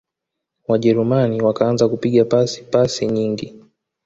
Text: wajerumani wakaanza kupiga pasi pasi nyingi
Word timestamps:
wajerumani 0.67 1.41
wakaanza 1.41 1.89
kupiga 1.89 2.25
pasi 2.25 2.63
pasi 2.63 3.05
nyingi 3.07 3.61